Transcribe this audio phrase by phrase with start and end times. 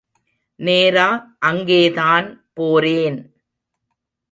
[0.59, 1.05] நேரா
[1.39, 3.19] அங்கே தான் போரேன்.